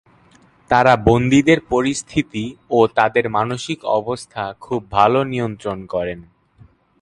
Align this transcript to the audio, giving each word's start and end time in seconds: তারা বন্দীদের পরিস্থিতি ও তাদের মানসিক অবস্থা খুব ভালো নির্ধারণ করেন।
তারা 0.71 0.93
বন্দীদের 1.07 1.59
পরিস্থিতি 1.69 2.45
ও 2.69 2.79
তাদের 2.97 3.25
মানসিক 3.29 3.79
অবস্থা 3.99 4.43
খুব 4.61 4.81
ভালো 4.91 5.19
নির্ধারণ 5.33 5.81
করেন। 5.85 6.19